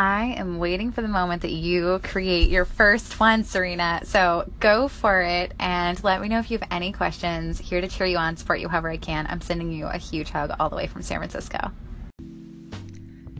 [0.00, 4.02] I am waiting for the moment that you create your first one, Serena.
[4.04, 7.58] So go for it and let me know if you have any questions.
[7.58, 9.26] Here to cheer you on, support you however I can.
[9.28, 11.72] I'm sending you a huge hug all the way from San Francisco.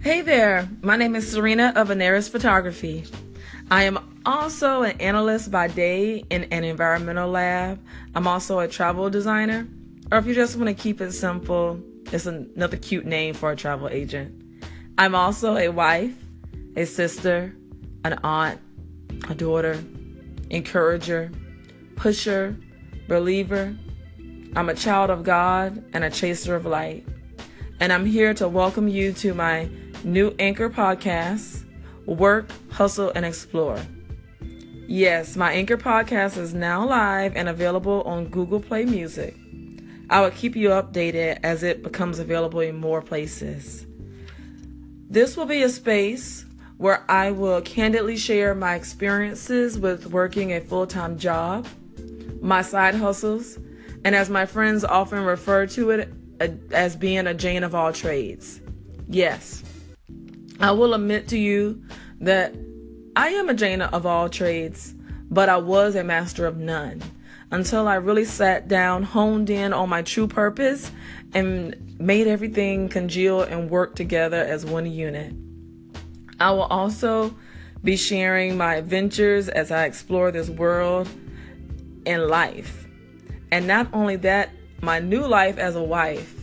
[0.00, 3.04] Hey there, my name is Serena of Anaris Photography.
[3.70, 7.84] I am also an analyst by day in an environmental lab.
[8.14, 9.68] I'm also a travel designer,
[10.10, 11.82] or if you just want to keep it simple,
[12.12, 14.42] it's another cute name for a travel agent.
[14.96, 16.14] I'm also a wife,
[16.76, 17.56] a sister,
[18.04, 18.60] an aunt,
[19.30, 19.82] a daughter,
[20.50, 21.32] encourager,
[21.96, 22.54] pusher,
[23.08, 23.74] believer.
[24.54, 27.06] I'm a child of God and a chaser of light.
[27.80, 29.70] And I'm here to welcome you to my
[30.04, 31.64] new Anchor podcast,
[32.04, 33.80] Work, Hustle, and Explore.
[34.86, 39.34] Yes, my Anchor podcast is now live and available on Google Play Music.
[40.10, 43.86] I will keep you updated as it becomes available in more places.
[45.08, 46.45] This will be a space
[46.78, 51.66] where I will candidly share my experiences with working a full time job,
[52.40, 53.58] my side hustles,
[54.04, 56.12] and as my friends often refer to it,
[56.70, 58.60] as being a Jane of all trades.
[59.08, 59.62] Yes,
[60.60, 61.82] I will admit to you
[62.20, 62.54] that
[63.14, 64.94] I am a Jane of all trades,
[65.30, 67.02] but I was a master of none
[67.50, 70.90] until I really sat down, honed in on my true purpose,
[71.32, 75.32] and made everything congeal and work together as one unit.
[76.38, 77.34] I will also
[77.82, 81.08] be sharing my adventures as I explore this world
[82.04, 82.86] and life.
[83.50, 84.50] And not only that,
[84.82, 86.34] my new life as a wife.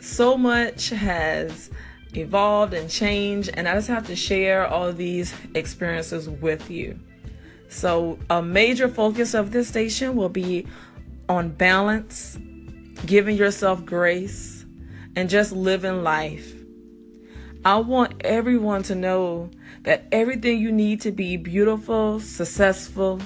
[0.00, 1.70] So much has
[2.14, 6.98] evolved and changed, and I just have to share all these experiences with you.
[7.68, 10.66] So, a major focus of this station will be
[11.28, 12.38] on balance,
[13.06, 14.64] giving yourself grace,
[15.16, 16.63] and just living life.
[17.66, 19.48] I want everyone to know
[19.84, 23.22] that everything you need to be beautiful, successful,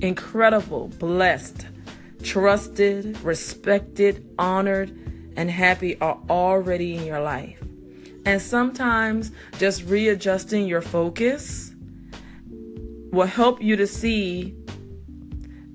[0.00, 1.66] incredible, blessed,
[2.22, 4.98] trusted, respected, honored,
[5.36, 7.62] and happy are already in your life.
[8.24, 11.74] And sometimes just readjusting your focus
[13.12, 14.56] will help you to see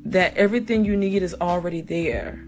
[0.06, 2.44] that everything you need is already there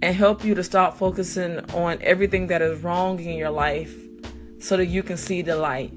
[0.00, 4.07] and help you to stop focusing on everything that is wrong in your life
[4.68, 5.90] so that you can see the light.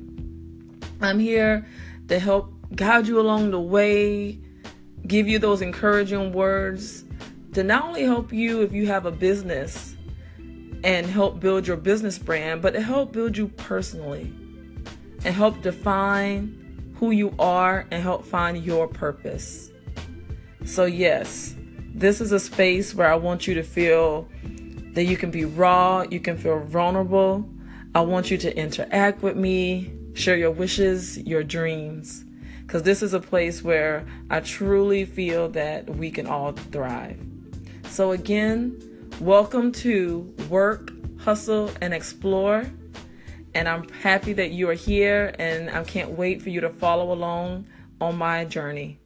[1.01, 1.67] I'm here
[2.07, 4.39] to help guide you along the way,
[5.05, 7.03] give you those encouraging words
[7.51, 9.97] to not only help you if you have a business
[10.85, 14.33] and help build your business brand, but to help build you personally
[15.25, 19.69] and help define who you are and help find your purpose.
[20.63, 21.55] So, yes,
[21.93, 24.29] this is a space where I want you to feel
[24.93, 27.49] that you can be raw, you can feel vulnerable.
[27.93, 32.23] I want you to interact with me, share your wishes, your dreams,
[32.61, 37.19] because this is a place where I truly feel that we can all thrive.
[37.89, 38.81] So, again,
[39.19, 42.65] Welcome to Work, Hustle, and Explore.
[43.53, 47.11] And I'm happy that you are here, and I can't wait for you to follow
[47.11, 47.65] along
[47.99, 49.01] on my journey.